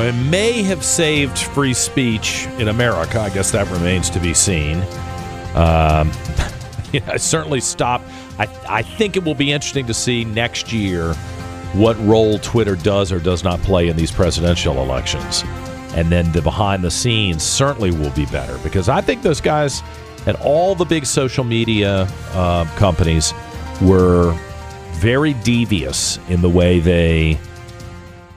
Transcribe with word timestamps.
It 0.00 0.14
may 0.30 0.62
have 0.62 0.84
saved 0.84 1.38
free 1.38 1.74
speech 1.74 2.46
in 2.58 2.68
America. 2.68 3.20
I 3.20 3.30
guess 3.30 3.50
that 3.52 3.70
remains 3.70 4.10
to 4.10 4.20
be 4.20 4.34
seen. 4.34 4.82
Um, 5.54 6.10
certainly 7.16 7.60
stop. 7.60 8.02
I, 8.38 8.48
I 8.68 8.82
think 8.82 9.16
it 9.16 9.24
will 9.24 9.34
be 9.34 9.52
interesting 9.52 9.86
to 9.86 9.94
see 9.94 10.24
next 10.24 10.72
year 10.72 11.14
what 11.74 11.98
role 12.00 12.38
Twitter 12.38 12.76
does 12.76 13.12
or 13.12 13.18
does 13.18 13.44
not 13.44 13.60
play 13.60 13.88
in 13.88 13.96
these 13.96 14.10
presidential 14.10 14.82
elections. 14.82 15.44
And 15.94 16.10
then 16.10 16.30
the 16.32 16.42
behind 16.42 16.82
the 16.82 16.90
scenes 16.90 17.42
certainly 17.42 17.90
will 17.90 18.10
be 18.10 18.26
better 18.26 18.58
because 18.58 18.88
I 18.88 19.00
think 19.00 19.22
those 19.22 19.40
guys 19.40 19.82
at 20.26 20.40
all 20.40 20.74
the 20.74 20.84
big 20.84 21.06
social 21.06 21.44
media 21.44 22.08
uh, 22.32 22.64
companies 22.76 23.34
were 23.80 24.38
very 24.94 25.34
devious 25.34 26.18
in 26.28 26.40
the 26.40 26.48
way 26.48 26.80
they 26.80 27.38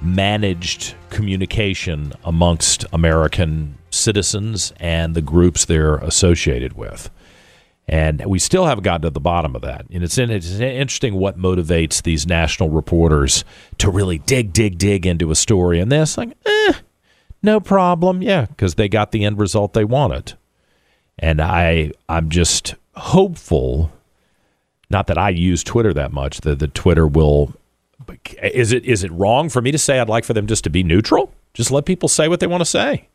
managed 0.05 0.95
communication 1.09 2.13
amongst 2.23 2.85
American 2.93 3.77
citizens 3.89 4.73
and 4.79 5.15
the 5.15 5.21
groups 5.21 5.65
they're 5.65 5.97
associated 5.97 6.73
with. 6.73 7.09
And 7.87 8.25
we 8.25 8.39
still 8.39 8.65
haven't 8.65 8.83
gotten 8.83 9.03
to 9.03 9.09
the 9.11 9.19
bottom 9.19 9.55
of 9.55 9.61
that. 9.61 9.85
And 9.91 10.03
it's, 10.03 10.17
in, 10.17 10.31
it's 10.31 10.51
interesting 10.59 11.15
what 11.15 11.37
motivates 11.37 12.01
these 12.01 12.25
national 12.25 12.69
reporters 12.69 13.43
to 13.77 13.91
really 13.91 14.17
dig, 14.17 14.53
dig, 14.53 14.77
dig 14.77 15.05
into 15.05 15.29
a 15.29 15.35
story. 15.35 15.79
And 15.79 15.91
this, 15.91 16.17
like, 16.17 16.35
eh, 16.45 16.73
no 17.43 17.59
problem. 17.59 18.23
Yeah, 18.23 18.45
because 18.45 18.75
they 18.75 18.89
got 18.89 19.11
the 19.11 19.23
end 19.23 19.37
result 19.37 19.73
they 19.73 19.85
wanted. 19.85 20.33
And 21.19 21.39
I, 21.39 21.91
I'm 22.09 22.29
just 22.29 22.73
hopeful, 22.95 23.91
not 24.89 25.05
that 25.07 25.17
I 25.19 25.29
use 25.29 25.63
Twitter 25.63 25.93
that 25.93 26.11
much, 26.11 26.41
that 26.41 26.57
the 26.57 26.67
Twitter 26.67 27.05
will 27.05 27.53
is 28.41 28.71
it 28.71 28.85
is 28.85 29.03
it 29.03 29.11
wrong 29.11 29.49
for 29.49 29.61
me 29.61 29.71
to 29.71 29.77
say 29.77 29.99
I'd 29.99 30.09
like 30.09 30.25
for 30.25 30.33
them 30.33 30.47
just 30.47 30.63
to 30.65 30.69
be 30.69 30.83
neutral? 30.83 31.33
Just 31.53 31.71
let 31.71 31.85
people 31.85 32.09
say 32.09 32.27
what 32.27 32.39
they 32.39 32.47
want 32.47 32.61
to 32.61 32.65
say. 32.65 33.07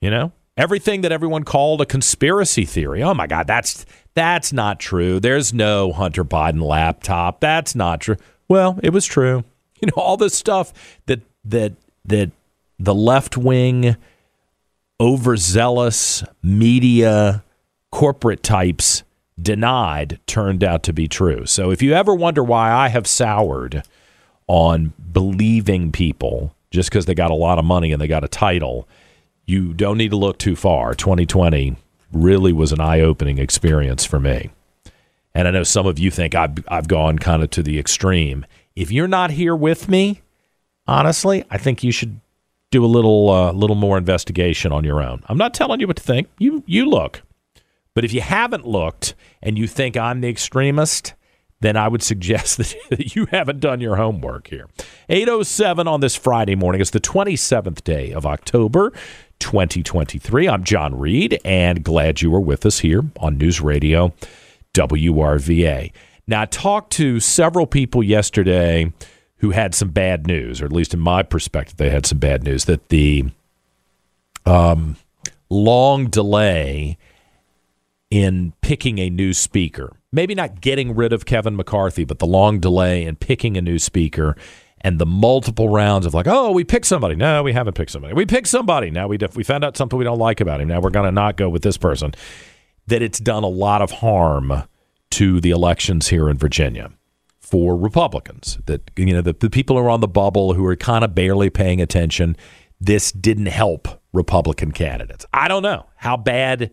You 0.00 0.10
know, 0.10 0.32
everything 0.56 1.02
that 1.02 1.12
everyone 1.12 1.44
called 1.44 1.80
a 1.80 1.86
conspiracy 1.86 2.64
theory. 2.64 3.02
Oh 3.02 3.14
my 3.14 3.26
God, 3.26 3.46
that's 3.46 3.86
that's 4.14 4.52
not 4.52 4.80
true. 4.80 5.20
There's 5.20 5.52
no 5.52 5.92
Hunter 5.92 6.24
Biden 6.24 6.62
laptop. 6.62 7.40
That's 7.40 7.74
not 7.74 8.00
true. 8.00 8.16
Well, 8.48 8.78
it 8.82 8.92
was 8.92 9.06
true. 9.06 9.44
You 9.78 9.88
know, 9.88 10.02
all 10.02 10.16
this 10.16 10.32
stuff 10.32 10.72
that 11.04 11.20
that 11.44 11.74
that 12.06 12.30
the 12.78 12.94
left 12.94 13.36
wing, 13.36 13.98
overzealous 14.98 16.24
media 16.42 17.44
corporate 17.90 18.42
types 18.42 19.02
denied 19.40 20.18
turned 20.26 20.64
out 20.64 20.82
to 20.84 20.92
be 20.92 21.08
true. 21.08 21.46
So 21.46 21.70
if 21.70 21.82
you 21.82 21.92
ever 21.92 22.14
wonder 22.14 22.42
why 22.42 22.72
I 22.72 22.88
have 22.88 23.06
soured 23.06 23.82
on 24.46 24.92
believing 25.12 25.92
people 25.92 26.54
just 26.70 26.90
because 26.90 27.06
they 27.06 27.14
got 27.14 27.30
a 27.30 27.34
lot 27.34 27.58
of 27.58 27.64
money 27.64 27.92
and 27.92 28.00
they 28.00 28.08
got 28.08 28.24
a 28.24 28.28
title, 28.28 28.88
you 29.44 29.74
don't 29.74 29.98
need 29.98 30.10
to 30.10 30.16
look 30.16 30.38
too 30.38 30.56
far. 30.56 30.94
2020 30.94 31.76
really 32.12 32.52
was 32.52 32.72
an 32.72 32.80
eye 32.80 33.00
opening 33.00 33.38
experience 33.38 34.04
for 34.04 34.18
me. 34.18 34.50
And 35.34 35.46
I 35.46 35.50
know 35.50 35.64
some 35.64 35.86
of 35.86 35.98
you 35.98 36.10
think 36.10 36.34
I've, 36.34 36.54
I've 36.68 36.88
gone 36.88 37.18
kind 37.18 37.42
of 37.42 37.50
to 37.50 37.62
the 37.62 37.78
extreme. 37.78 38.46
If 38.74 38.90
you're 38.90 39.08
not 39.08 39.32
here 39.32 39.54
with 39.54 39.88
me, 39.88 40.22
honestly, 40.86 41.44
I 41.50 41.58
think 41.58 41.84
you 41.84 41.92
should 41.92 42.20
do 42.70 42.84
a 42.84 42.86
little 42.86 43.30
uh, 43.30 43.52
little 43.52 43.76
more 43.76 43.96
investigation 43.96 44.72
on 44.72 44.82
your 44.82 45.02
own. 45.02 45.22
I'm 45.28 45.38
not 45.38 45.54
telling 45.54 45.80
you 45.80 45.86
what 45.86 45.96
to 45.96 46.02
think. 46.02 46.28
You 46.38 46.64
you 46.66 46.86
look. 46.86 47.22
But 47.96 48.04
if 48.04 48.12
you 48.12 48.20
haven't 48.20 48.66
looked 48.66 49.14
and 49.42 49.56
you 49.56 49.66
think 49.66 49.96
I'm 49.96 50.20
the 50.20 50.28
extremist, 50.28 51.14
then 51.60 51.78
I 51.78 51.88
would 51.88 52.02
suggest 52.02 52.58
that 52.90 53.16
you 53.16 53.24
haven't 53.30 53.60
done 53.60 53.80
your 53.80 53.96
homework 53.96 54.48
here. 54.48 54.68
807 55.08 55.88
on 55.88 56.00
this 56.00 56.14
Friday 56.14 56.54
morning. 56.56 56.82
It's 56.82 56.90
the 56.90 57.00
27th 57.00 57.82
day 57.84 58.12
of 58.12 58.26
October, 58.26 58.90
2023. 59.38 60.46
I'm 60.46 60.62
John 60.62 60.98
Reed 60.98 61.40
and 61.42 61.82
glad 61.82 62.20
you 62.20 62.30
were 62.30 62.38
with 62.38 62.66
us 62.66 62.80
here 62.80 63.02
on 63.18 63.38
News 63.38 63.62
Radio 63.62 64.12
WRVA. 64.74 65.90
Now, 66.26 66.42
I 66.42 66.44
talked 66.44 66.92
to 66.94 67.18
several 67.18 67.66
people 67.66 68.02
yesterday 68.02 68.92
who 69.38 69.52
had 69.52 69.74
some 69.74 69.88
bad 69.88 70.26
news, 70.26 70.60
or 70.60 70.66
at 70.66 70.72
least 70.72 70.92
in 70.92 71.00
my 71.00 71.22
perspective, 71.22 71.78
they 71.78 71.88
had 71.88 72.04
some 72.04 72.18
bad 72.18 72.44
news 72.44 72.66
that 72.66 72.90
the 72.90 73.24
um, 74.44 74.96
long 75.48 76.08
delay 76.08 76.98
in 78.10 78.52
picking 78.60 78.98
a 78.98 79.10
new 79.10 79.32
speaker. 79.32 79.96
Maybe 80.12 80.34
not 80.34 80.60
getting 80.60 80.94
rid 80.94 81.12
of 81.12 81.26
Kevin 81.26 81.56
McCarthy, 81.56 82.04
but 82.04 82.18
the 82.18 82.26
long 82.26 82.60
delay 82.60 83.04
in 83.04 83.16
picking 83.16 83.56
a 83.56 83.62
new 83.62 83.78
speaker 83.78 84.36
and 84.80 84.98
the 84.98 85.06
multiple 85.06 85.68
rounds 85.68 86.06
of 86.06 86.14
like, 86.14 86.28
oh, 86.28 86.52
we 86.52 86.62
picked 86.62 86.86
somebody. 86.86 87.16
No, 87.16 87.42
we 87.42 87.52
haven't 87.52 87.74
picked 87.74 87.90
somebody. 87.90 88.14
We 88.14 88.26
picked 88.26 88.48
somebody. 88.48 88.90
Now 88.90 89.08
we 89.08 89.18
we 89.34 89.42
found 89.42 89.64
out 89.64 89.76
something 89.76 89.98
we 89.98 90.04
don't 90.04 90.18
like 90.18 90.40
about 90.40 90.60
him. 90.60 90.68
Now 90.68 90.80
we're 90.80 90.90
going 90.90 91.06
to 91.06 91.12
not 91.12 91.36
go 91.36 91.48
with 91.48 91.62
this 91.62 91.76
person. 91.76 92.14
That 92.86 93.02
it's 93.02 93.18
done 93.18 93.42
a 93.42 93.48
lot 93.48 93.82
of 93.82 93.90
harm 93.90 94.62
to 95.10 95.40
the 95.40 95.50
elections 95.50 96.08
here 96.08 96.28
in 96.28 96.38
Virginia 96.38 96.92
for 97.40 97.76
Republicans. 97.76 98.58
That 98.66 98.90
you 98.96 99.06
know 99.06 99.22
the, 99.22 99.32
the 99.32 99.50
people 99.50 99.76
who 99.76 99.84
are 99.84 99.90
on 99.90 100.00
the 100.00 100.08
bubble 100.08 100.54
who 100.54 100.64
are 100.66 100.76
kind 100.76 101.04
of 101.04 101.14
barely 101.14 101.50
paying 101.50 101.80
attention. 101.80 102.36
This 102.80 103.10
didn't 103.10 103.46
help 103.46 103.88
Republican 104.12 104.70
candidates. 104.70 105.26
I 105.32 105.48
don't 105.48 105.62
know 105.62 105.86
how 105.96 106.16
bad 106.16 106.70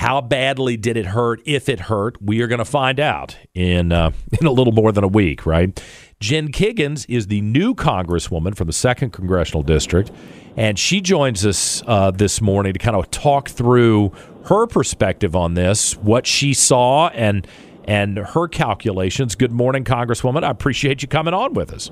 how 0.00 0.22
badly 0.22 0.78
did 0.78 0.96
it 0.96 1.04
hurt? 1.04 1.42
If 1.44 1.68
it 1.68 1.78
hurt, 1.78 2.16
we 2.22 2.40
are 2.40 2.46
going 2.46 2.58
to 2.58 2.64
find 2.64 2.98
out 2.98 3.36
in 3.54 3.92
uh, 3.92 4.12
in 4.40 4.46
a 4.46 4.50
little 4.50 4.72
more 4.72 4.92
than 4.92 5.04
a 5.04 5.08
week, 5.08 5.44
right? 5.44 5.78
Jen 6.20 6.48
Kiggans 6.48 7.04
is 7.06 7.26
the 7.26 7.42
new 7.42 7.74
congresswoman 7.74 8.56
from 8.56 8.66
the 8.66 8.72
second 8.72 9.10
congressional 9.10 9.62
district, 9.62 10.10
and 10.56 10.78
she 10.78 11.02
joins 11.02 11.44
us 11.44 11.82
uh, 11.86 12.10
this 12.10 12.40
morning 12.40 12.72
to 12.72 12.78
kind 12.78 12.96
of 12.96 13.10
talk 13.10 13.50
through 13.50 14.10
her 14.44 14.66
perspective 14.66 15.36
on 15.36 15.52
this, 15.52 15.98
what 15.98 16.26
she 16.26 16.54
saw, 16.54 17.08
and 17.08 17.46
and 17.84 18.16
her 18.16 18.48
calculations. 18.48 19.34
Good 19.34 19.52
morning, 19.52 19.84
Congresswoman. 19.84 20.44
I 20.44 20.50
appreciate 20.50 21.02
you 21.02 21.08
coming 21.08 21.34
on 21.34 21.52
with 21.52 21.74
us. 21.74 21.90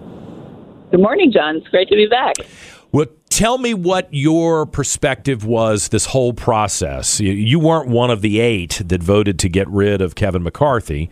Good 0.91 1.01
morning, 1.01 1.31
John. 1.31 1.57
It's 1.57 1.69
great 1.69 1.89
to 1.89 1.95
be 1.95 2.07
back. 2.07 2.37
Well, 2.91 3.07
tell 3.39 3.57
me 3.57 3.73
what 3.73 4.09
your 4.11 4.67
perspective 4.67 5.45
was 5.45 5.91
this 5.91 6.07
whole 6.07 6.33
process. 6.33 7.21
You, 7.21 7.31
you 7.31 7.61
weren't 7.61 7.89
one 7.89 8.11
of 8.11 8.21
the 8.21 8.41
eight 8.41 8.83
that 8.85 9.01
voted 9.01 9.39
to 9.39 9.49
get 9.49 9.69
rid 9.69 10.01
of 10.01 10.17
Kevin 10.17 10.43
McCarthy. 10.43 11.09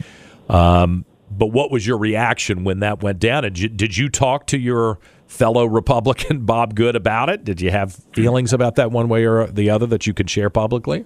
Um, 0.49 1.05
but 1.31 1.47
what 1.47 1.71
was 1.71 1.87
your 1.87 1.97
reaction 1.97 2.65
when 2.65 2.81
that 2.81 3.01
went 3.01 3.21
down? 3.21 3.45
Did 3.45 3.61
you, 3.61 3.69
did 3.69 3.97
you 3.97 4.09
talk 4.09 4.49
to 4.49 4.59
your 4.59 4.99
fellow 5.29 5.67
Republican 5.67 6.41
Bob 6.47 6.75
Good 6.75 6.97
about 6.97 7.31
it? 7.31 7.45
Did 7.45 7.61
you 7.61 7.71
have 7.71 7.95
feelings 8.13 8.53
about 8.53 8.75
that 8.75 8.91
one 8.91 9.09
way 9.09 9.25
or 9.25 9.47
the 9.47 9.71
other 9.71 9.87
that 9.87 10.09
you 10.09 10.13
could 10.13 10.29
share 10.29 10.51
publicly? 10.51 11.05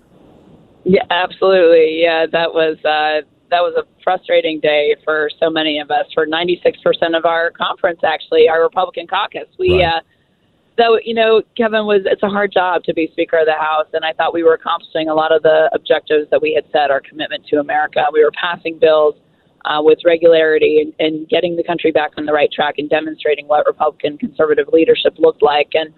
Yeah, 0.84 1.04
absolutely. 1.10 2.00
Yeah, 2.02 2.24
that 2.32 2.54
was 2.54 2.78
uh, 2.78 3.28
that 3.50 3.60
was 3.60 3.74
a 3.76 3.84
frustrating 4.02 4.58
day 4.60 4.96
for 5.04 5.28
so 5.38 5.50
many 5.50 5.80
of 5.80 5.90
us. 5.90 6.06
For 6.14 6.26
96% 6.26 7.14
of 7.14 7.26
our 7.26 7.50
conference, 7.50 8.00
actually, 8.02 8.48
our 8.48 8.62
Republican 8.62 9.06
caucus, 9.06 9.48
we. 9.58 9.84
Right. 9.84 9.96
Uh, 9.96 10.00
so 10.78 10.98
you 11.04 11.14
know, 11.14 11.42
Kevin 11.56 11.86
was. 11.86 12.02
It's 12.04 12.22
a 12.22 12.28
hard 12.28 12.52
job 12.52 12.84
to 12.84 12.94
be 12.94 13.08
Speaker 13.12 13.38
of 13.38 13.46
the 13.46 13.58
House, 13.58 13.86
and 13.92 14.04
I 14.04 14.12
thought 14.12 14.32
we 14.32 14.42
were 14.42 14.54
accomplishing 14.54 15.08
a 15.08 15.14
lot 15.14 15.32
of 15.32 15.42
the 15.42 15.70
objectives 15.74 16.28
that 16.30 16.40
we 16.40 16.54
had 16.54 16.64
set. 16.72 16.90
Our 16.90 17.00
commitment 17.00 17.46
to 17.48 17.60
America. 17.60 18.04
We 18.12 18.24
were 18.24 18.32
passing 18.40 18.78
bills 18.78 19.14
uh, 19.64 19.80
with 19.82 19.98
regularity 20.04 20.80
and, 20.80 20.92
and 20.98 21.28
getting 21.28 21.56
the 21.56 21.64
country 21.64 21.92
back 21.92 22.12
on 22.16 22.26
the 22.26 22.32
right 22.32 22.50
track 22.52 22.76
and 22.78 22.88
demonstrating 22.88 23.46
what 23.46 23.66
Republican 23.66 24.18
conservative 24.18 24.68
leadership 24.72 25.14
looked 25.18 25.42
like. 25.42 25.70
And 25.74 25.92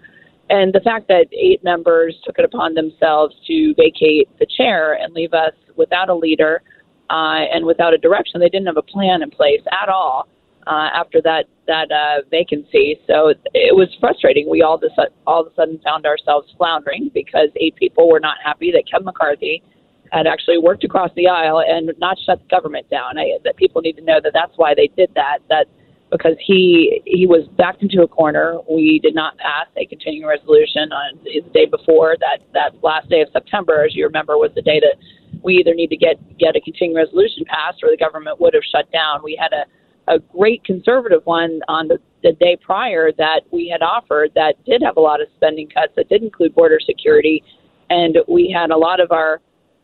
and 0.49 0.73
the 0.73 0.81
fact 0.81 1.07
that 1.07 1.27
eight 1.31 1.63
members 1.63 2.15
took 2.25 2.37
it 2.37 2.45
upon 2.45 2.73
themselves 2.73 3.35
to 3.47 3.73
vacate 3.75 4.27
the 4.39 4.45
chair 4.57 4.93
and 4.93 5.13
leave 5.13 5.33
us 5.33 5.53
without 5.77 6.09
a 6.09 6.15
leader 6.15 6.61
uh, 7.09 7.47
and 7.53 7.65
without 7.65 7.93
a 7.93 7.97
direction, 7.97 8.41
they 8.41 8.49
didn't 8.49 8.67
have 8.67 8.77
a 8.77 8.81
plan 8.81 9.23
in 9.23 9.31
place 9.31 9.61
at 9.71 9.87
all 9.87 10.27
uh, 10.67 10.89
after 10.93 11.21
that 11.21 11.45
that 11.67 11.91
uh, 11.91 12.21
vacancy. 12.29 12.99
So 13.07 13.33
it 13.53 13.75
was 13.75 13.89
frustrating. 13.99 14.49
We 14.49 14.61
all, 14.61 14.75
of, 14.75 14.83
all 15.25 15.41
of 15.41 15.47
a 15.51 15.55
sudden 15.55 15.79
found 15.83 16.05
ourselves 16.05 16.53
floundering 16.57 17.09
because 17.13 17.49
eight 17.55 17.75
people 17.75 18.09
were 18.09 18.19
not 18.19 18.37
happy 18.43 18.71
that 18.71 18.83
Kevin 18.89 19.05
McCarthy 19.05 19.63
had 20.11 20.27
actually 20.27 20.57
worked 20.57 20.83
across 20.83 21.09
the 21.15 21.27
aisle 21.27 21.63
and 21.65 21.91
not 21.97 22.17
shut 22.25 22.39
the 22.39 22.47
government 22.47 22.89
down. 22.89 23.17
I, 23.17 23.37
that 23.43 23.55
people 23.55 23.81
need 23.81 23.95
to 23.97 24.03
know 24.03 24.19
that 24.21 24.31
that's 24.33 24.53
why 24.57 24.73
they 24.75 24.89
did 24.95 25.09
that. 25.15 25.39
That 25.49 25.67
because 26.11 26.37
he 26.45 27.01
he 27.05 27.25
was 27.25 27.47
backed 27.57 27.81
into 27.81 28.03
a 28.03 28.07
corner. 28.07 28.59
We 28.69 28.99
did 29.01 29.15
not 29.15 29.37
pass 29.37 29.65
a 29.75 29.85
continuing 29.85 30.27
resolution 30.27 30.93
on 30.93 31.19
the 31.23 31.41
day 31.53 31.65
before 31.65 32.15
that 32.19 32.45
that 32.53 32.83
last 32.83 33.09
day 33.09 33.21
of 33.21 33.29
September, 33.33 33.83
as 33.83 33.95
you 33.95 34.05
remember, 34.05 34.37
was 34.37 34.51
the 34.55 34.61
day 34.61 34.79
that 34.79 34.95
we 35.41 35.55
either 35.55 35.73
need 35.73 35.89
to 35.89 35.97
get 35.97 36.15
get 36.37 36.55
a 36.55 36.61
continuing 36.61 36.95
resolution 36.95 37.43
passed 37.45 37.81
or 37.83 37.89
the 37.89 37.97
government 37.97 38.39
would 38.39 38.53
have 38.53 38.63
shut 38.63 38.89
down. 38.91 39.21
We 39.23 39.37
had 39.39 39.51
a 39.51 39.65
a 40.07 40.19
great 40.19 40.63
conservative 40.63 41.21
one 41.25 41.61
on 41.67 41.87
the, 41.87 41.97
the 42.23 42.33
day 42.33 42.57
prior 42.61 43.11
that 43.17 43.41
we 43.51 43.69
had 43.69 43.81
offered 43.81 44.31
that 44.35 44.53
did 44.65 44.81
have 44.83 44.97
a 44.97 45.01
lot 45.01 45.21
of 45.21 45.27
spending 45.35 45.67
cuts 45.67 45.93
that 45.95 46.09
did 46.09 46.23
include 46.23 46.53
border 46.55 46.79
security, 46.85 47.43
and 47.89 48.17
we 48.27 48.53
had 48.55 48.71
a 48.71 48.77
lot 48.77 48.99
of 48.99 49.11
our 49.11 49.41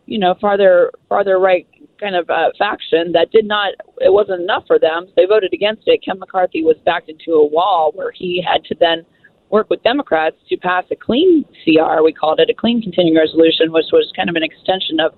you 0.10 0.18
know, 0.18 0.34
farther 0.42 0.92
farther 1.08 1.38
right 1.38 1.68
kind 2.00 2.16
of 2.16 2.28
uh, 2.32 2.50
faction 2.58 3.12
that 3.12 3.30
did 3.32 3.46
not 3.46 3.74
it 4.02 4.12
wasn't 4.12 4.42
enough 4.42 4.64
for 4.66 4.80
them. 4.80 5.06
So 5.08 5.14
they 5.16 5.26
voted 5.26 5.54
against 5.54 5.84
it. 5.86 6.04
Ken 6.04 6.18
McCarthy 6.18 6.64
was 6.64 6.78
backed 6.84 7.10
into 7.10 7.34
a 7.34 7.46
wall 7.46 7.92
where 7.94 8.12
he 8.12 8.44
had 8.46 8.64
to 8.66 8.76
then 8.80 9.06
work 9.52 9.70
with 9.70 9.84
Democrats 9.84 10.36
to 10.50 10.58
pass 10.58 10.84
a 10.90 10.96
clean 10.96 11.46
CR. 11.64 12.02
We 12.04 12.12
called 12.12 12.40
it 12.40 12.50
a 12.50 12.56
clean 12.56 12.82
continuing 12.82 13.18
resolution, 13.18 13.72
which 13.72 13.86
was 13.94 14.12
kind 14.16 14.30
of 14.30 14.36
an 14.36 14.44
extension 14.44 15.00
of 15.00 15.14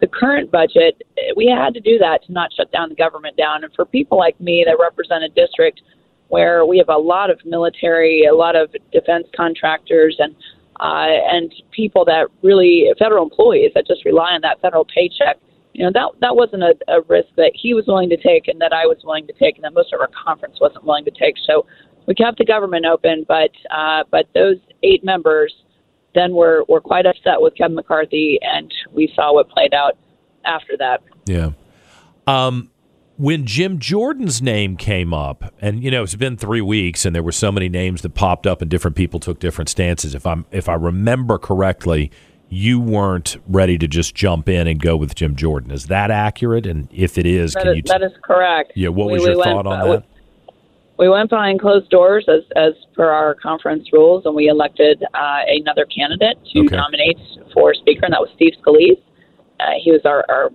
the 0.00 0.06
current 0.06 0.50
budget. 0.50 1.02
We 1.36 1.46
had 1.46 1.74
to 1.74 1.80
do 1.80 1.98
that 1.98 2.24
to 2.26 2.32
not 2.32 2.52
shut 2.52 2.70
down 2.72 2.88
the 2.88 2.94
government 2.94 3.36
down. 3.36 3.64
And 3.64 3.72
for 3.74 3.84
people 3.84 4.18
like 4.18 4.38
me 4.40 4.64
that 4.66 4.76
represent 4.78 5.24
a 5.24 5.28
district 5.28 5.80
where 6.28 6.66
we 6.66 6.78
have 6.78 6.88
a 6.88 6.96
lot 6.96 7.30
of 7.30 7.38
military, 7.44 8.24
a 8.24 8.34
lot 8.34 8.56
of 8.56 8.74
defense 8.92 9.26
contractors, 9.36 10.16
and 10.18 10.34
uh, 10.80 11.06
and 11.30 11.52
people 11.70 12.04
that 12.04 12.26
really 12.42 12.90
federal 12.98 13.22
employees 13.22 13.70
that 13.74 13.86
just 13.86 14.04
rely 14.04 14.32
on 14.32 14.40
that 14.40 14.60
federal 14.60 14.84
paycheck. 14.84 15.38
You 15.72 15.84
know 15.84 15.90
that 15.92 16.20
that 16.20 16.34
wasn't 16.34 16.62
a, 16.62 16.74
a 16.88 17.02
risk 17.08 17.28
that 17.36 17.52
he 17.54 17.74
was 17.74 17.84
willing 17.86 18.08
to 18.10 18.16
take, 18.16 18.48
and 18.48 18.60
that 18.60 18.72
I 18.72 18.86
was 18.86 18.98
willing 19.04 19.26
to 19.26 19.32
take, 19.34 19.56
and 19.56 19.64
that 19.64 19.74
most 19.74 19.92
of 19.92 20.00
our 20.00 20.08
conference 20.24 20.58
wasn't 20.60 20.84
willing 20.84 21.04
to 21.04 21.10
take. 21.10 21.36
So 21.46 21.66
we 22.06 22.14
kept 22.14 22.38
the 22.38 22.44
government 22.44 22.86
open, 22.86 23.24
but 23.28 23.50
uh, 23.70 24.04
but 24.10 24.26
those 24.34 24.56
eight 24.82 25.04
members 25.04 25.54
then 26.14 26.30
we 26.30 26.38
were 26.38 26.64
were 26.68 26.80
quite 26.80 27.06
upset 27.06 27.40
with 27.40 27.54
Kevin 27.56 27.74
McCarthy, 27.74 28.38
and 28.42 28.72
we 28.92 29.12
saw 29.14 29.34
what 29.34 29.48
played 29.48 29.74
out 29.74 29.96
after 30.44 30.76
that. 30.78 31.02
Yeah. 31.26 31.50
Um, 32.26 32.70
when 33.16 33.46
Jim 33.46 33.78
Jordan's 33.78 34.42
name 34.42 34.76
came 34.76 35.14
up, 35.14 35.54
and 35.60 35.82
you 35.82 35.90
know 35.90 36.02
it's 36.02 36.14
been 36.14 36.36
three 36.36 36.60
weeks, 36.60 37.04
and 37.04 37.14
there 37.14 37.22
were 37.22 37.32
so 37.32 37.52
many 37.52 37.68
names 37.68 38.02
that 38.02 38.14
popped 38.14 38.46
up, 38.46 38.60
and 38.60 38.70
different 38.70 38.96
people 38.96 39.20
took 39.20 39.38
different 39.38 39.68
stances. 39.68 40.14
If 40.14 40.26
I'm 40.26 40.46
if 40.50 40.68
I 40.68 40.74
remember 40.74 41.38
correctly, 41.38 42.10
you 42.48 42.80
weren't 42.80 43.36
ready 43.46 43.78
to 43.78 43.88
just 43.88 44.14
jump 44.14 44.48
in 44.48 44.66
and 44.66 44.80
go 44.80 44.96
with 44.96 45.14
Jim 45.14 45.36
Jordan. 45.36 45.70
Is 45.70 45.86
that 45.86 46.10
accurate? 46.10 46.66
And 46.66 46.88
if 46.92 47.18
it 47.18 47.26
is, 47.26 47.52
that 47.54 47.62
can 47.62 47.72
is, 47.72 47.76
you? 47.76 47.82
T- 47.82 47.92
that 47.92 48.02
is 48.02 48.12
correct. 48.22 48.72
Yeah. 48.74 48.88
What 48.88 49.10
was 49.10 49.22
your 49.22 49.36
we 49.36 49.42
thought 49.42 49.66
went, 49.66 49.68
on 49.68 49.88
that? 49.90 50.06
We, 50.98 51.08
we 51.08 51.08
went 51.08 51.30
behind 51.30 51.60
closed 51.60 51.90
doors 51.90 52.26
as 52.28 52.42
as 52.56 52.72
per 52.94 53.10
our 53.10 53.34
conference 53.34 53.88
rules, 53.92 54.24
and 54.26 54.34
we 54.34 54.48
elected 54.48 55.02
uh, 55.14 55.40
another 55.48 55.86
candidate 55.86 56.38
to 56.52 56.60
okay. 56.60 56.76
nominate 56.76 57.18
for 57.52 57.74
speaker, 57.74 58.04
and 58.04 58.12
that 58.12 58.20
was 58.20 58.30
Steve 58.34 58.54
Scalise. 58.64 59.00
Uh, 59.60 59.78
he 59.82 59.90
was 59.90 60.00
our, 60.04 60.24
our 60.28 60.50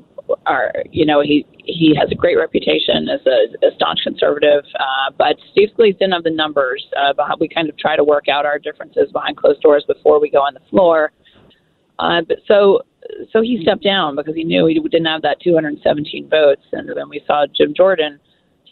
our 0.45 0.73
you 0.91 1.05
know 1.05 1.21
he 1.21 1.45
he 1.65 1.95
has 1.99 2.09
a 2.11 2.15
great 2.15 2.37
reputation 2.37 3.07
as 3.09 3.21
a, 3.25 3.67
a 3.67 3.75
staunch 3.75 3.99
conservative, 4.03 4.63
uh, 4.79 5.11
but 5.17 5.35
Steve 5.51 5.69
Scalise 5.77 5.97
didn't 5.99 6.13
have 6.13 6.23
the 6.23 6.31
numbers. 6.31 6.85
Uh, 6.97 7.13
we 7.39 7.47
kind 7.47 7.69
of 7.69 7.77
try 7.77 7.95
to 7.95 8.03
work 8.03 8.27
out 8.27 8.45
our 8.45 8.59
differences 8.59 9.11
behind 9.11 9.37
closed 9.37 9.61
doors 9.61 9.83
before 9.87 10.19
we 10.19 10.29
go 10.29 10.39
on 10.39 10.53
the 10.53 10.61
floor. 10.69 11.11
Uh, 11.99 12.21
but 12.27 12.37
so 12.47 12.81
so 13.31 13.41
he 13.41 13.59
stepped 13.61 13.83
down 13.83 14.15
because 14.15 14.35
he 14.35 14.43
knew 14.43 14.65
he 14.65 14.79
didn't 14.79 15.05
have 15.05 15.21
that 15.21 15.39
217 15.41 16.29
votes, 16.29 16.61
and 16.71 16.89
then 16.89 17.09
we 17.09 17.21
saw 17.25 17.45
Jim 17.55 17.73
Jordan 17.75 18.19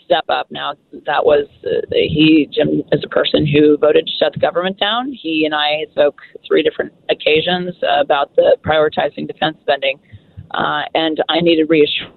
step 0.08 0.26
up. 0.30 0.48
Now 0.50 0.74
that 1.06 1.24
was 1.24 1.48
uh, 1.64 1.86
he 1.92 2.50
Jim 2.52 2.82
is 2.92 3.04
a 3.04 3.10
person 3.10 3.46
who 3.46 3.78
voted 3.78 4.08
to 4.08 4.12
shut 4.20 4.34
the 4.34 4.40
government 4.40 4.80
down. 4.80 5.14
He 5.14 5.46
and 5.46 5.54
I 5.54 5.86
spoke 5.92 6.18
three 6.48 6.64
different 6.64 6.94
occasions 7.12 7.76
about 8.02 8.36
the 8.36 8.58
prioritizing 8.66 9.28
defense 9.28 9.58
spending 9.62 10.00
uh, 10.52 10.84
and 10.94 11.24
I 11.30 11.42
needed 11.42 11.70
reassurance 11.70 12.14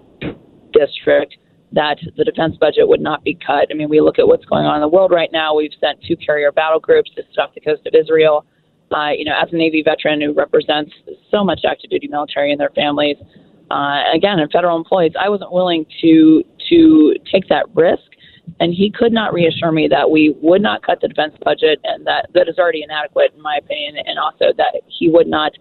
district 0.73 1.37
that 1.73 1.99
the 2.17 2.25
defense 2.25 2.57
budget 2.61 2.89
would 2.89 3.01
not 3.01 3.23
be 3.23 3.35
cut. 3.35 3.69
I 3.71 3.75
mean, 3.75 3.89
we 3.89 4.01
look 4.01 4.19
at 4.19 4.27
what's 4.27 4.45
going 4.45 4.67
on 4.67 4.77
in 4.77 4.81
the 4.81 4.89
world 4.89 5.13
right 5.13 5.31
now. 5.33 5.55
We've 5.55 5.73
sent 5.81 6.03
two 6.07 6.17
carrier 6.17 6.51
battle 6.53 6.81
groups 6.81 7.11
to 7.17 7.23
stop 7.33 7.55
the 7.55 7.61
coast 7.61 7.87
of 7.87 7.95
Israel. 7.95 8.45
Uh, 8.91 9.11
you 9.11 9.25
know, 9.25 9.35
as 9.41 9.53
a 9.53 9.57
Navy 9.57 9.83
veteran 9.85 10.21
who 10.21 10.33
represents 10.33 10.93
so 11.31 11.45
much 11.45 11.61
active 11.69 11.91
duty 11.91 12.09
military 12.09 12.51
and 12.51 12.61
their 12.61 12.71
families, 12.71 13.17
uh, 13.71 14.03
again, 14.13 14.41
and 14.41 14.51
federal 14.51 14.77
employees, 14.77 15.13
I 15.19 15.29
wasn't 15.29 15.53
willing 15.53 15.87
to 16.01 16.43
to 16.71 17.15
take 17.31 17.49
that 17.49 17.67
risk. 17.75 18.03
And 18.59 18.75
he 18.75 18.91
could 18.91 19.13
not 19.13 19.33
reassure 19.33 19.71
me 19.71 19.87
that 19.89 20.11
we 20.11 20.35
would 20.43 20.61
not 20.61 20.83
cut 20.83 21.01
the 21.01 21.09
defense 21.09 21.35
budget 21.45 21.79
and 21.85 22.05
that 22.07 22.29
that 22.35 22.49
is 22.49 22.59
already 22.59 22.83
inadequate, 22.83 23.33
in 23.37 23.43
my 23.43 23.59
opinion, 23.63 24.03
and 24.05 24.19
also 24.19 24.47
that 24.57 24.81
he 24.89 25.09
would 25.09 25.29
not 25.29 25.53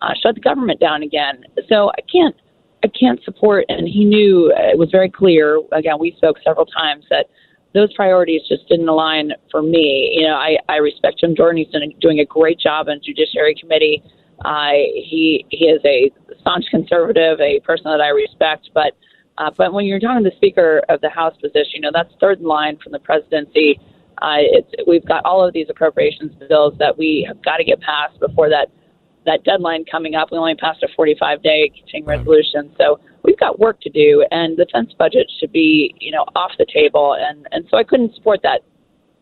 uh, 0.00 0.12
shut 0.22 0.34
the 0.36 0.40
government 0.40 0.78
down 0.78 1.02
again. 1.02 1.42
So 1.68 1.90
I 1.90 2.02
can't 2.10 2.36
I 2.84 2.88
can't 2.88 3.22
support. 3.24 3.64
And 3.68 3.88
he 3.88 4.04
knew 4.04 4.52
uh, 4.56 4.70
it 4.70 4.78
was 4.78 4.90
very 4.90 5.10
clear. 5.10 5.60
Again, 5.72 5.96
we 5.98 6.14
spoke 6.16 6.36
several 6.44 6.66
times 6.66 7.04
that 7.10 7.26
those 7.74 7.92
priorities 7.94 8.42
just 8.48 8.68
didn't 8.68 8.88
align 8.88 9.32
for 9.50 9.62
me. 9.62 10.12
You 10.14 10.28
know, 10.28 10.34
I, 10.34 10.56
I 10.68 10.76
respect 10.76 11.20
Jim 11.20 11.34
Jordan. 11.36 11.58
He's 11.58 11.74
doing 12.00 12.20
a 12.20 12.24
great 12.24 12.58
job 12.58 12.88
on 12.88 13.00
Judiciary 13.04 13.54
Committee. 13.58 14.02
Uh, 14.44 14.70
he 14.94 15.44
he 15.50 15.66
is 15.66 15.80
a 15.84 16.10
staunch 16.40 16.64
conservative, 16.70 17.40
a 17.40 17.60
person 17.60 17.84
that 17.84 18.00
I 18.00 18.08
respect. 18.08 18.70
But 18.72 18.92
uh, 19.38 19.50
but 19.56 19.72
when 19.72 19.84
you're 19.84 20.00
talking 20.00 20.24
to 20.24 20.30
the 20.30 20.36
Speaker 20.36 20.82
of 20.88 21.00
the 21.00 21.10
House 21.10 21.34
position, 21.36 21.72
you 21.74 21.80
know 21.82 21.90
that's 21.92 22.12
third 22.20 22.40
in 22.40 22.46
line 22.46 22.78
from 22.82 22.92
the 22.92 22.98
presidency. 22.98 23.78
Uh, 24.22 24.38
it's, 24.38 24.70
we've 24.86 25.04
got 25.04 25.24
all 25.26 25.46
of 25.46 25.52
these 25.52 25.66
appropriations 25.68 26.32
bills 26.48 26.74
that 26.78 26.96
we 26.96 27.24
have 27.28 27.42
got 27.44 27.58
to 27.58 27.64
get 27.64 27.80
passed 27.80 28.18
before 28.18 28.48
that 28.48 28.68
that 29.26 29.42
deadline 29.44 29.84
coming 29.84 30.14
up. 30.14 30.30
We 30.30 30.38
only 30.38 30.54
passed 30.54 30.82
a 30.84 30.88
45 30.94 31.42
day 31.42 31.70
continuing 31.76 32.06
right. 32.06 32.18
resolution, 32.18 32.74
so 32.78 33.00
we've 33.24 33.38
got 33.38 33.58
work 33.58 33.80
to 33.82 33.90
do. 33.90 34.24
And 34.30 34.56
the 34.56 34.64
defense 34.64 34.94
budget 34.96 35.30
should 35.38 35.52
be, 35.52 35.94
you 36.00 36.12
know, 36.12 36.24
off 36.34 36.52
the 36.58 36.66
table. 36.72 37.16
And 37.18 37.46
and 37.52 37.66
so 37.70 37.76
I 37.76 37.84
couldn't 37.84 38.14
support 38.14 38.40
that, 38.42 38.62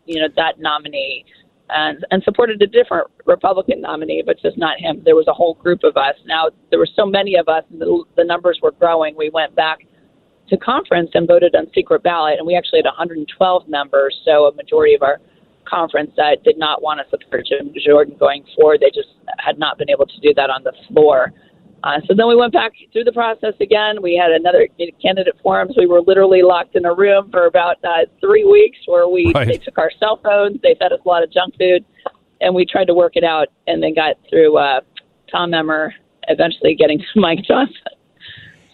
you 0.07 0.21
know, 0.21 0.29
that 0.37 0.61
nominee. 0.61 1.25
And, 1.71 2.05
and 2.11 2.23
supported 2.25 2.61
a 2.61 2.67
different 2.67 3.09
Republican 3.25 3.81
nominee, 3.81 4.23
but 4.25 4.39
just 4.39 4.59
not 4.59 4.79
him. 4.79 5.01
There 5.03 5.17
was 5.17 5.27
a 5.29 5.33
whole 5.33 5.55
group 5.55 5.83
of 5.83 5.97
us. 5.97 6.15
Now 6.27 6.51
there 6.69 6.79
were 6.79 6.89
so 6.95 7.07
many 7.07 7.37
of 7.37 7.49
us, 7.49 7.65
and 7.71 7.81
the, 7.81 8.05
the 8.19 8.23
numbers 8.23 8.59
were 8.63 8.73
growing. 8.73 9.17
We 9.17 9.31
went 9.31 9.55
back 9.57 9.79
to 10.57 10.65
conference 10.65 11.11
and 11.15 11.27
voted 11.27 11.55
on 11.55 11.67
secret 11.75 12.03
ballot, 12.03 12.39
and 12.39 12.47
we 12.47 12.57
actually 12.57 12.79
had 12.79 12.87
112 12.87 13.69
members, 13.69 14.17
so 14.25 14.47
a 14.47 14.55
majority 14.55 14.95
of 14.95 15.03
our 15.03 15.19
conference 15.69 16.11
that 16.17 16.43
did 16.45 16.59
not 16.59 16.83
want 16.83 17.01
to 17.01 17.05
support 17.11 17.47
Jim 17.47 17.73
Jordan 17.85 18.17
going 18.19 18.45
forward. 18.57 18.81
They 18.81 18.91
just 18.91 19.09
had 19.39 19.59
not 19.59 19.79
been 19.79 19.91
able 19.91 20.07
to 20.07 20.21
do 20.21 20.33
that 20.35 20.51
on 20.51 20.63
the 20.63 20.73
floor. 20.89 21.33
Uh, 21.83 22.01
so 22.07 22.15
then 22.17 22.29
we 22.29 22.37
went 22.37 22.53
back 22.53 22.73
through 22.93 23.05
the 23.05 23.13
process 23.13 23.53
again. 23.61 24.01
We 24.01 24.17
had 24.17 24.33
another 24.33 24.69
candidate 25.03 25.35
forums. 25.43 25.75
We 25.77 25.87
were 25.87 26.01
literally 26.01 26.43
locked 26.43 26.77
in 26.77 26.87
a 26.87 26.95
room 26.95 27.31
for 27.31 27.47
about 27.47 27.77
uh, 27.85 28.07
three 28.21 28.45
weeks, 28.45 28.79
where 28.87 29.07
we 29.07 29.33
right. 29.35 29.47
they 29.47 29.59
took 29.59 29.77
our 29.77 29.91
cell 29.99 30.19
phones, 30.23 30.61
they 30.63 30.77
fed 30.79 30.93
us 30.93 31.01
a 31.05 31.09
lot 31.09 31.23
of 31.23 31.33
junk 31.33 31.55
food, 31.59 31.85
and 32.41 32.55
we 32.55 32.65
tried 32.65 32.87
to 32.87 32.95
work 32.95 33.17
it 33.17 33.25
out, 33.25 33.49
and 33.67 33.83
then 33.83 33.95
got 33.95 34.17
through 34.31 34.57
uh, 34.57 34.81
Tom 35.31 35.53
Emmer, 35.53 35.93
eventually 36.29 36.75
getting 36.75 36.99
to 36.99 37.05
Mike 37.21 37.41
Johnson. 37.47 37.77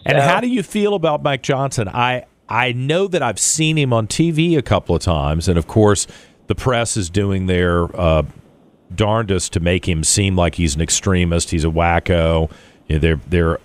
And 0.05 0.17
how 0.17 0.39
do 0.39 0.47
you 0.47 0.63
feel 0.63 0.93
about 0.93 1.23
Mike 1.23 1.43
Johnson? 1.43 1.87
I 1.87 2.25
I 2.49 2.73
know 2.73 3.07
that 3.07 3.21
I've 3.21 3.39
seen 3.39 3.77
him 3.77 3.93
on 3.93 4.07
TV 4.07 4.57
a 4.57 4.61
couple 4.61 4.95
of 4.95 5.01
times, 5.01 5.47
and 5.47 5.57
of 5.57 5.67
course, 5.67 6.05
the 6.47 6.55
press 6.55 6.97
is 6.97 7.09
doing 7.09 7.45
their 7.45 7.95
uh, 7.97 8.23
darndest 8.93 9.53
to 9.53 9.59
make 9.59 9.87
him 9.87 10.03
seem 10.03 10.35
like 10.35 10.55
he's 10.55 10.75
an 10.75 10.81
extremist. 10.81 11.51
He's 11.51 11.63
a 11.63 11.69
wacko. 11.69 12.51
You 12.87 12.95
know, 12.95 12.99
they're 12.99 13.21
they're 13.29 13.59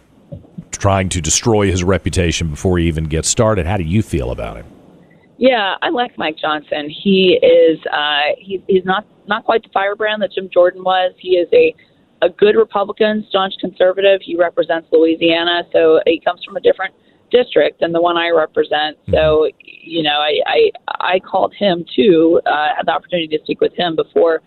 trying 0.71 1.09
to 1.11 1.21
destroy 1.21 1.71
his 1.71 1.83
reputation 1.83 2.51
before 2.51 2.79
he 2.79 2.87
even 2.87 3.05
gets 3.05 3.29
started. 3.29 3.67
How 3.67 3.77
do 3.77 3.85
you 3.85 4.03
feel 4.03 4.31
about 4.31 4.57
him? 4.57 4.67
Yeah, 5.39 5.75
I 5.83 5.91
like 5.91 6.17
Mike 6.17 6.37
Johnson. 6.41 6.89
He 6.89 7.39
is 7.43 7.79
uh, 7.93 8.37
he, 8.39 8.63
he's 8.69 8.85
not 8.85 9.05
not 9.27 9.45
quite 9.45 9.63
the 9.63 9.69
firebrand 9.73 10.23
that 10.23 10.33
Jim 10.33 10.49
Jordan 10.53 10.83
was. 10.83 11.13
He 11.19 11.31
is 11.31 11.49
a 11.53 11.75
a 12.23 12.29
good 12.29 12.57
Republican, 12.57 13.27
staunch 13.29 13.55
conservative. 13.61 14.21
He 14.23 14.37
represents 14.37 14.89
Louisiana, 14.93 15.63
so 15.73 16.01
he 16.07 16.21
comes 16.21 16.43
from 16.45 16.57
a 16.57 16.61
different 16.61 16.95
district 17.31 17.81
than 17.81 17.93
the 17.93 18.01
one 18.01 18.17
I 18.17 18.31
represent. 18.31 18.97
So, 19.11 19.49
mm-hmm. 19.49 19.59
you 19.63 20.03
know, 20.03 20.19
I 20.21 20.39
I, 20.47 20.71
I 21.15 21.21
called 21.21 21.55
him 21.59 21.85
too, 21.95 22.41
uh, 22.47 22.69
had 22.77 22.87
the 22.87 22.93
opportunity 22.93 23.29
to 23.37 23.43
speak 23.45 23.61
with 23.61 23.75
him 23.75 23.97
before 23.97 24.43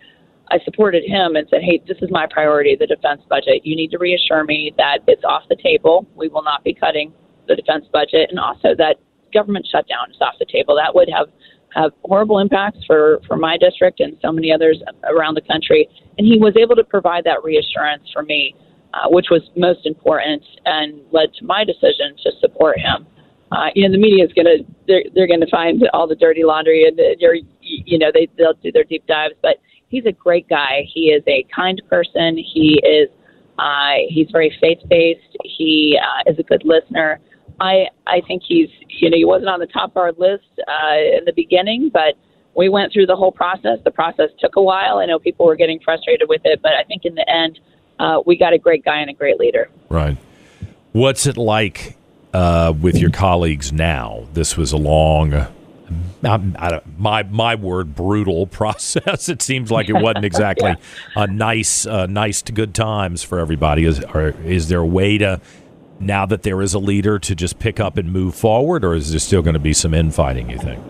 I 0.51 0.57
supported 0.65 1.03
him 1.03 1.35
and 1.35 1.47
said, 1.49 1.61
hey, 1.61 1.79
this 1.87 1.97
is 2.01 2.09
my 2.09 2.25
priority, 2.29 2.75
the 2.75 2.87
defense 2.87 3.21
budget. 3.29 3.61
You 3.63 3.75
need 3.75 3.91
to 3.91 3.99
reassure 3.99 4.43
me 4.43 4.73
that 4.77 4.99
it's 5.07 5.23
off 5.23 5.43
the 5.47 5.55
table. 5.55 6.07
We 6.15 6.27
will 6.27 6.41
not 6.41 6.63
be 6.63 6.73
cutting 6.73 7.13
the 7.47 7.55
defense 7.55 7.85
budget, 7.93 8.29
and 8.29 8.39
also 8.39 8.73
that 8.77 8.97
government 9.33 9.67
shutdown 9.71 10.09
is 10.09 10.17
off 10.21 10.35
the 10.39 10.45
table. 10.45 10.75
That 10.75 10.95
would 10.95 11.09
have 11.09 11.27
have 11.75 11.91
horrible 12.03 12.39
impacts 12.39 12.79
for 12.85 13.19
for 13.27 13.37
my 13.37 13.57
district 13.57 13.99
and 13.99 14.17
so 14.21 14.31
many 14.31 14.51
others 14.51 14.81
around 15.03 15.35
the 15.35 15.41
country. 15.41 15.87
And 16.17 16.27
he 16.27 16.37
was 16.37 16.55
able 16.57 16.75
to 16.75 16.83
provide 16.83 17.23
that 17.25 17.43
reassurance 17.43 18.03
for 18.11 18.23
me, 18.23 18.55
uh, 18.93 19.09
which 19.09 19.27
was 19.29 19.41
most 19.55 19.85
important 19.85 20.43
and 20.65 21.01
led 21.11 21.33
to 21.39 21.45
my 21.45 21.63
decision 21.63 22.15
to 22.23 22.31
support 22.39 22.77
him. 22.79 23.05
Uh, 23.51 23.69
you 23.73 23.87
know, 23.87 23.91
the 23.91 24.01
media 24.01 24.23
is 24.23 24.31
going 24.33 24.45
to 24.45 24.65
they're, 24.87 25.03
they're 25.15 25.27
going 25.27 25.41
to 25.41 25.49
find 25.49 25.81
all 25.93 26.07
the 26.07 26.15
dirty 26.15 26.43
laundry 26.43 26.85
and 26.87 26.99
you're, 27.19 27.35
you 27.61 27.97
know 27.97 28.11
they 28.13 28.27
they'll 28.37 28.53
do 28.61 28.71
their 28.71 28.83
deep 28.83 29.05
dives, 29.07 29.35
but 29.41 29.57
he's 29.89 30.05
a 30.05 30.11
great 30.11 30.47
guy. 30.47 30.83
He 30.93 31.09
is 31.09 31.23
a 31.27 31.45
kind 31.55 31.81
person. 31.89 32.37
He 32.37 32.81
is 32.83 33.09
uh, 33.57 34.07
he's 34.07 34.27
very 34.31 34.55
faith 34.61 34.79
based. 34.89 35.35
He 35.43 35.99
uh, 36.01 36.31
is 36.31 36.39
a 36.39 36.43
good 36.43 36.63
listener. 36.63 37.19
I 37.61 37.87
I 38.07 38.21
think 38.27 38.43
he's 38.47 38.69
you 38.87 39.09
know 39.09 39.17
he 39.17 39.25
wasn't 39.25 39.49
on 39.49 39.59
the 39.59 39.67
top 39.67 39.91
of 39.91 39.97
our 39.97 40.11
list 40.13 40.49
uh, 40.59 41.17
in 41.17 41.25
the 41.25 41.33
beginning, 41.35 41.89
but 41.93 42.15
we 42.55 42.69
went 42.69 42.91
through 42.91 43.05
the 43.05 43.15
whole 43.15 43.31
process. 43.31 43.79
The 43.83 43.91
process 43.91 44.29
took 44.39 44.55
a 44.55 44.61
while. 44.61 44.97
I 44.97 45.05
know 45.05 45.19
people 45.19 45.45
were 45.45 45.55
getting 45.55 45.79
frustrated 45.79 46.27
with 46.27 46.41
it, 46.43 46.61
but 46.61 46.73
I 46.73 46.83
think 46.83 47.05
in 47.05 47.15
the 47.15 47.29
end, 47.29 47.59
uh, 47.99 48.21
we 48.25 48.37
got 48.37 48.53
a 48.53 48.57
great 48.57 48.83
guy 48.83 48.99
and 48.99 49.09
a 49.09 49.13
great 49.13 49.39
leader. 49.39 49.69
Right. 49.89 50.17
What's 50.91 51.25
it 51.25 51.37
like 51.37 51.95
uh, 52.33 52.73
with 52.79 52.97
your 52.97 53.11
colleagues 53.11 53.71
now? 53.71 54.27
This 54.33 54.57
was 54.57 54.71
a 54.71 54.77
long, 54.77 55.33
uh, 55.33 56.79
my 56.97 57.23
my 57.23 57.55
word, 57.55 57.95
brutal 57.95 58.47
process. 58.59 59.29
It 59.29 59.41
seems 59.41 59.71
like 59.71 59.87
it 59.87 59.93
wasn't 59.93 60.25
exactly 60.25 60.69
yeah. 60.69 61.23
a 61.23 61.27
nice, 61.27 61.85
uh, 61.85 62.07
nice 62.07 62.41
to 62.43 62.51
good 62.51 62.73
times 62.73 63.23
for 63.23 63.39
everybody. 63.39 63.85
Is 63.85 63.99
or 64.13 64.29
is 64.43 64.67
there 64.67 64.79
a 64.79 64.85
way 64.85 65.17
to 65.19 65.39
now 65.99 66.25
that 66.25 66.43
there 66.43 66.61
is 66.61 66.73
a 66.73 66.79
leader 66.79 67.19
to 67.19 67.35
just 67.35 67.59
pick 67.59 67.79
up 67.79 67.97
and 67.97 68.11
move 68.11 68.35
forward, 68.35 68.83
or 68.83 68.95
is 68.95 69.11
there 69.11 69.19
still 69.19 69.41
going 69.41 69.53
to 69.53 69.59
be 69.59 69.73
some 69.73 69.93
infighting? 69.93 70.49
You 70.49 70.57
think? 70.57 70.83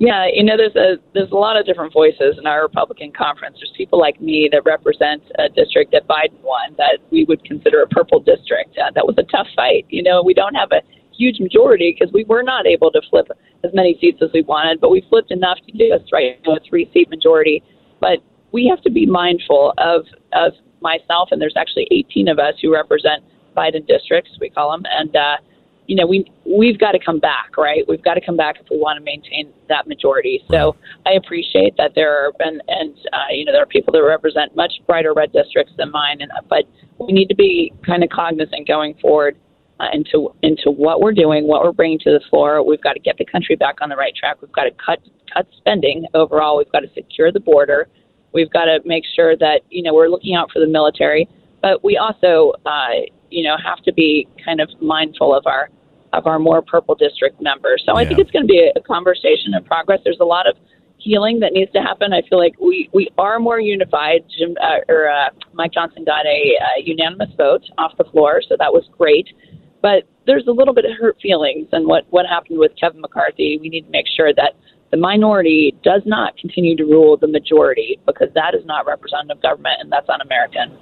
Yeah, 0.00 0.26
you 0.32 0.42
know, 0.42 0.56
there's 0.56 0.76
a 0.76 0.96
there's 1.12 1.30
a 1.30 1.36
lot 1.36 1.58
of 1.58 1.66
different 1.66 1.92
voices 1.92 2.36
in 2.38 2.46
our 2.46 2.62
Republican 2.62 3.12
conference. 3.12 3.58
There's 3.60 3.72
people 3.76 4.00
like 4.00 4.18
me 4.20 4.48
that 4.50 4.64
represent 4.64 5.22
a 5.38 5.50
district 5.50 5.92
that 5.92 6.08
Biden 6.08 6.40
won, 6.42 6.74
that 6.78 6.98
we 7.10 7.24
would 7.24 7.44
consider 7.44 7.82
a 7.82 7.86
purple 7.86 8.18
district. 8.18 8.78
Uh, 8.78 8.90
that 8.94 9.06
was 9.06 9.14
a 9.18 9.24
tough 9.24 9.46
fight. 9.54 9.84
You 9.90 10.02
know, 10.02 10.22
we 10.22 10.32
don't 10.32 10.54
have 10.54 10.72
a 10.72 10.80
huge 11.14 11.38
majority 11.38 11.94
because 11.96 12.10
we 12.14 12.24
were 12.24 12.42
not 12.42 12.66
able 12.66 12.90
to 12.92 13.02
flip 13.10 13.28
as 13.62 13.70
many 13.74 13.98
seats 14.00 14.20
as 14.22 14.30
we 14.32 14.40
wanted, 14.40 14.80
but 14.80 14.90
we 14.90 15.04
flipped 15.10 15.30
enough 15.30 15.58
to 15.66 15.72
get 15.72 15.92
us 15.92 16.00
right 16.10 16.40
a 16.46 16.60
three 16.66 16.90
seat 16.94 17.10
majority. 17.10 17.62
But 18.00 18.20
we 18.52 18.66
have 18.68 18.82
to 18.84 18.90
be 18.90 19.04
mindful 19.04 19.74
of 19.76 20.06
of 20.32 20.54
myself, 20.80 21.28
and 21.30 21.42
there's 21.42 21.56
actually 21.58 21.86
18 21.90 22.28
of 22.28 22.38
us 22.38 22.54
who 22.62 22.72
represent 22.72 23.22
Biden 23.56 23.86
districts, 23.86 24.30
we 24.40 24.50
call 24.50 24.70
them, 24.70 24.82
and 24.90 25.14
uh, 25.14 25.36
you 25.86 25.96
know 25.96 26.06
we 26.06 26.30
we've 26.46 26.78
got 26.78 26.92
to 26.92 26.98
come 26.98 27.18
back, 27.18 27.56
right? 27.58 27.82
We've 27.88 28.02
got 28.02 28.14
to 28.14 28.20
come 28.24 28.36
back 28.36 28.56
if 28.60 28.66
we 28.70 28.78
want 28.78 28.98
to 28.98 29.04
maintain 29.04 29.52
that 29.68 29.88
majority. 29.88 30.44
So 30.48 30.76
I 31.04 31.12
appreciate 31.12 31.76
that 31.78 31.92
there 31.96 32.12
are 32.12 32.32
and 32.38 32.62
and 32.68 32.94
uh, 33.12 33.32
you 33.32 33.44
know 33.44 33.52
there 33.52 33.62
are 33.62 33.66
people 33.66 33.92
that 33.92 34.02
represent 34.02 34.54
much 34.54 34.72
brighter 34.86 35.12
red 35.12 35.32
districts 35.32 35.72
than 35.76 35.90
mine, 35.90 36.18
and 36.20 36.30
but 36.48 36.64
we 36.98 37.12
need 37.12 37.26
to 37.26 37.34
be 37.34 37.72
kind 37.84 38.04
of 38.04 38.10
cognizant 38.10 38.66
going 38.66 38.94
forward. 39.02 39.36
Uh, 39.80 39.86
into 39.94 40.28
into 40.42 40.70
what 40.70 41.00
we're 41.00 41.10
doing, 41.10 41.48
what 41.48 41.64
we're 41.64 41.72
bringing 41.72 41.98
to 41.98 42.10
the 42.10 42.20
floor. 42.28 42.62
We've 42.62 42.82
got 42.82 42.92
to 42.92 43.00
get 43.00 43.16
the 43.16 43.24
country 43.24 43.56
back 43.56 43.76
on 43.80 43.88
the 43.88 43.96
right 43.96 44.14
track. 44.14 44.42
We've 44.42 44.52
got 44.52 44.64
to 44.64 44.72
cut 44.72 44.98
cut 45.32 45.46
spending 45.56 46.04
overall. 46.12 46.58
We've 46.58 46.70
got 46.70 46.80
to 46.80 46.90
secure 46.92 47.32
the 47.32 47.40
border. 47.40 47.88
We've 48.34 48.50
got 48.50 48.66
to 48.66 48.80
make 48.84 49.04
sure 49.16 49.38
that 49.38 49.62
you 49.70 49.82
know 49.82 49.94
we're 49.94 50.08
looking 50.08 50.34
out 50.34 50.50
for 50.52 50.60
the 50.60 50.66
military, 50.66 51.30
but 51.62 51.82
we 51.82 51.96
also 51.96 52.52
uh, 52.66 53.08
you 53.30 53.44
know, 53.44 53.56
have 53.64 53.82
to 53.84 53.92
be 53.92 54.28
kind 54.44 54.60
of 54.60 54.68
mindful 54.80 55.34
of 55.34 55.46
our 55.46 55.68
of 56.12 56.26
our 56.26 56.38
more 56.38 56.60
purple 56.62 56.94
district 56.94 57.40
members. 57.40 57.82
So 57.86 57.94
yeah. 57.94 58.00
I 58.00 58.06
think 58.06 58.18
it's 58.18 58.30
going 58.30 58.42
to 58.42 58.48
be 58.48 58.70
a, 58.74 58.80
conversation 58.80 59.54
in 59.54 59.62
progress. 59.64 60.00
There's 60.02 60.18
a 60.20 60.24
lot 60.24 60.48
of 60.48 60.56
healing 60.98 61.38
that 61.40 61.52
needs 61.52 61.70
to 61.72 61.80
happen. 61.80 62.12
I 62.12 62.22
feel 62.28 62.38
like 62.38 62.54
we 62.60 62.90
we 62.92 63.08
are 63.16 63.38
more 63.38 63.60
unified. 63.60 64.24
Jim 64.36 64.56
uh, 64.60 64.92
or 64.92 65.08
uh, 65.08 65.30
Mike 65.52 65.72
Johnson 65.72 66.04
got 66.04 66.26
a 66.26 66.56
uh, 66.60 66.82
unanimous 66.84 67.30
vote 67.36 67.62
off 67.78 67.92
the 67.96 68.04
floor, 68.04 68.42
so 68.46 68.56
that 68.58 68.72
was 68.72 68.84
great. 68.98 69.28
But 69.82 70.04
there's 70.26 70.46
a 70.46 70.52
little 70.52 70.74
bit 70.74 70.84
of 70.84 70.92
hurt 71.00 71.16
feelings, 71.22 71.68
and 71.72 71.86
what 71.86 72.04
what 72.10 72.26
happened 72.26 72.58
with 72.58 72.72
Kevin 72.78 73.00
McCarthy. 73.00 73.58
We 73.60 73.68
need 73.68 73.82
to 73.86 73.90
make 73.90 74.06
sure 74.14 74.34
that 74.34 74.54
the 74.90 74.96
minority 74.96 75.76
does 75.84 76.02
not 76.04 76.36
continue 76.36 76.76
to 76.76 76.84
rule 76.84 77.16
the 77.16 77.28
majority 77.28 77.98
because 78.06 78.28
that 78.34 78.54
is 78.54 78.66
not 78.66 78.86
representative 78.86 79.40
government, 79.40 79.76
and 79.80 79.90
that's 79.90 80.08
un-American 80.08 80.76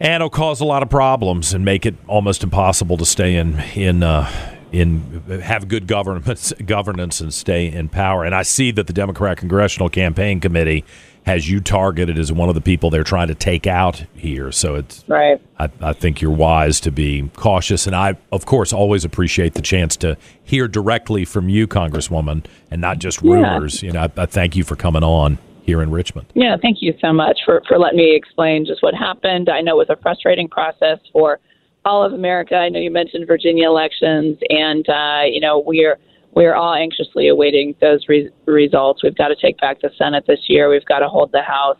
and 0.00 0.14
it'll 0.14 0.30
cause 0.30 0.60
a 0.60 0.64
lot 0.64 0.82
of 0.82 0.88
problems 0.88 1.52
and 1.52 1.64
make 1.64 1.84
it 1.84 1.94
almost 2.08 2.42
impossible 2.42 2.96
to 2.96 3.04
stay 3.04 3.36
in 3.36 3.60
in 3.74 4.02
uh, 4.02 4.30
in 4.72 5.22
have 5.42 5.68
good 5.68 5.86
governance 5.86 6.52
governance 6.64 7.20
and 7.20 7.32
stay 7.34 7.70
in 7.70 7.88
power. 7.88 8.24
And 8.24 8.34
I 8.34 8.42
see 8.42 8.70
that 8.72 8.86
the 8.86 8.92
Democrat 8.92 9.36
Congressional 9.36 9.88
Campaign 9.88 10.40
Committee 10.40 10.84
has 11.26 11.50
you 11.50 11.60
targeted 11.60 12.18
as 12.18 12.32
one 12.32 12.48
of 12.48 12.54
the 12.54 12.62
people 12.62 12.88
they're 12.88 13.04
trying 13.04 13.28
to 13.28 13.34
take 13.34 13.66
out 13.66 14.04
here. 14.14 14.50
So 14.50 14.76
it's 14.76 15.04
right. 15.06 15.38
I, 15.58 15.68
I 15.82 15.92
think 15.92 16.22
you're 16.22 16.30
wise 16.30 16.80
to 16.80 16.90
be 16.90 17.28
cautious, 17.36 17.86
and 17.86 17.94
I, 17.94 18.16
of 18.32 18.46
course, 18.46 18.72
always 18.72 19.04
appreciate 19.04 19.52
the 19.52 19.60
chance 19.60 19.96
to 19.98 20.16
hear 20.42 20.66
directly 20.66 21.26
from 21.26 21.50
you, 21.50 21.66
Congresswoman, 21.66 22.46
and 22.70 22.80
not 22.80 23.00
just 23.00 23.20
rumors. 23.20 23.82
Yeah. 23.82 23.86
You 23.86 23.92
know, 23.92 24.00
I, 24.00 24.22
I 24.22 24.26
thank 24.26 24.56
you 24.56 24.64
for 24.64 24.76
coming 24.76 25.02
on 25.02 25.38
here 25.70 25.82
in 25.82 25.90
Richmond. 25.92 26.26
Yeah, 26.34 26.56
thank 26.60 26.78
you 26.80 26.92
so 27.00 27.12
much 27.12 27.38
for, 27.44 27.62
for 27.68 27.78
letting 27.78 27.98
me 27.98 28.16
explain 28.16 28.66
just 28.66 28.82
what 28.82 28.92
happened. 28.92 29.48
I 29.48 29.60
know 29.60 29.80
it 29.80 29.88
was 29.88 29.96
a 29.96 30.02
frustrating 30.02 30.48
process 30.48 30.98
for 31.12 31.38
all 31.84 32.04
of 32.04 32.12
America. 32.12 32.56
I 32.56 32.68
know 32.68 32.80
you 32.80 32.90
mentioned 32.90 33.24
Virginia 33.28 33.68
elections, 33.68 34.36
and 34.48 34.84
uh, 34.88 35.22
you 35.26 35.40
know 35.40 35.62
we're 35.64 35.96
we're 36.32 36.54
all 36.54 36.74
anxiously 36.74 37.28
awaiting 37.28 37.76
those 37.80 38.04
re- 38.08 38.30
results. 38.46 39.02
We've 39.04 39.16
got 39.16 39.28
to 39.28 39.36
take 39.36 39.58
back 39.58 39.80
the 39.80 39.90
Senate 39.96 40.24
this 40.26 40.40
year. 40.48 40.68
We've 40.68 40.84
got 40.84 40.98
to 40.98 41.08
hold 41.08 41.30
the 41.32 41.42
House. 41.42 41.78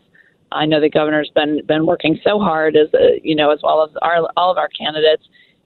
I 0.53 0.65
know 0.65 0.79
the 0.79 0.89
governor's 0.89 1.31
been 1.35 1.59
been 1.67 1.85
working 1.85 2.17
so 2.23 2.39
hard 2.39 2.77
as 2.77 2.87
a, 2.93 3.19
you 3.23 3.35
know 3.35 3.51
as 3.51 3.59
well 3.61 3.83
as 3.83 3.91
our 4.01 4.25
all 4.37 4.51
of 4.51 4.57
our 4.57 4.69
candidates, 4.69 5.23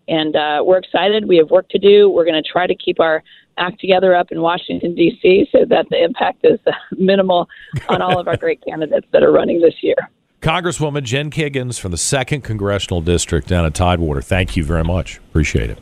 and 0.08 0.36
uh, 0.36 0.64
we're 0.66 0.80
excited. 0.80 1.28
We 1.28 1.38
have 1.38 1.52
work 1.52 1.70
to 1.70 1.80
do. 1.80 2.10
We're 2.10 2.26
going 2.26 2.42
to 2.42 2.50
try 2.50 2.66
to 2.66 2.76
keep 2.76 3.00
our 3.00 3.22
act 3.58 3.80
together 3.80 4.16
up 4.16 4.32
in 4.32 4.42
Washington, 4.42 4.96
D.C., 4.96 5.48
so 5.52 5.66
that 5.70 5.88
the 5.90 6.04
impact 6.04 6.40
is 6.44 6.60
minimal 6.92 7.48
on 7.90 8.02
all 8.02 8.20
of 8.20 8.28
our 8.28 8.38
great 8.38 8.64
candidates 8.68 9.08
that 9.12 9.24
are 9.24 9.32
running 9.32 9.62
this 9.62 9.76
year. 9.82 9.96
Congresswoman 10.42 11.04
Jen 11.04 11.32
Kiggans 11.32 11.80
from 11.80 11.92
the 11.92 11.98
2nd 11.98 12.44
Congressional 12.44 13.02
District 13.02 13.48
down 13.48 13.66
at 13.66 13.74
Tidewater, 13.74 14.22
thank 14.22 14.56
you 14.56 14.64
very 14.64 14.84
much. 14.84 15.18
Appreciate 15.18 15.70
it. 15.70 15.80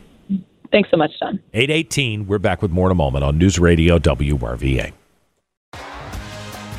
Thanks 0.71 0.89
so 0.89 0.97
much, 0.97 1.11
John. 1.19 1.39
818, 1.53 2.27
we're 2.27 2.39
back 2.39 2.61
with 2.61 2.71
more 2.71 2.87
in 2.87 2.91
a 2.91 2.95
moment 2.95 3.23
on 3.23 3.37
News 3.37 3.59
Radio 3.59 3.99
WRVA. 3.99 4.93